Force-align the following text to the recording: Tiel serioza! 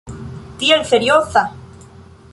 Tiel 0.63 0.81
serioza! 0.93 1.43